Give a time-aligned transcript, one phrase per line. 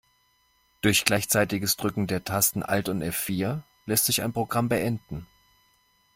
[0.81, 5.27] Durch gleichzeitiges Drücken der Tasten Alt und F-vier lässt sich ein Programm beenden.